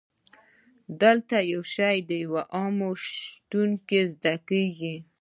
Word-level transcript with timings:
دلته 1.01 1.37
یو 1.53 1.61
شی 1.73 1.95
د 2.09 2.11
یو 2.23 2.35
عامل 2.55 2.93
په 3.01 3.05
شتون 3.05 3.69
کې 3.87 3.99
زده 4.13 4.35
کیږي. 4.49 4.95